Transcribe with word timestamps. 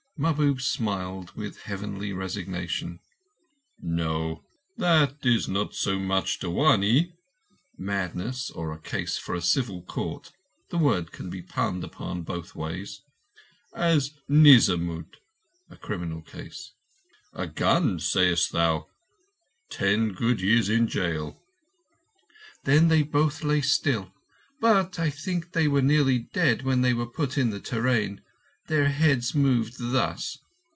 Mahbub 0.17 0.61
smiled 0.61 1.31
with 1.35 1.61
heavenly 1.63 2.13
resignation. 2.13 2.99
"No! 3.81 4.43
That 4.77 5.15
is 5.23 5.47
not 5.47 5.73
so 5.73 5.97
much 5.97 6.37
dewanee 6.37 7.13
(madness, 7.79 8.51
or 8.51 8.71
a 8.71 8.77
case 8.79 9.17
for 9.17 9.35
the 9.35 9.41
civil 9.41 9.81
court—the 9.81 10.77
word 10.77 11.11
can 11.11 11.31
be 11.31 11.41
punned 11.41 11.83
upon 11.83 12.21
both 12.21 12.53
ways) 12.53 13.01
as 13.73 14.11
nizamut 14.29 15.15
(a 15.71 15.75
criminal 15.75 16.21
case). 16.21 16.71
A 17.33 17.47
gun, 17.47 17.99
sayest 17.99 18.51
thou? 18.51 18.89
Ten 19.71 20.13
good 20.13 20.39
years 20.39 20.69
in 20.69 20.87
jail." 20.87 21.41
"Then 22.65 22.89
they 22.89 23.01
both 23.01 23.41
lay 23.43 23.61
still, 23.61 24.13
but 24.59 24.99
I 24.99 25.09
think 25.09 25.53
they 25.53 25.67
were 25.67 25.81
nearly 25.81 26.19
dead 26.31 26.61
when 26.61 26.81
they 26.83 26.93
were 26.93 27.07
put 27.09 27.39
on 27.39 27.49
the 27.49 27.59
te 27.59 27.77
train. 27.77 28.21
Their 28.67 28.87
heads 28.89 29.35
moved 29.35 29.79
thus. 29.79 30.37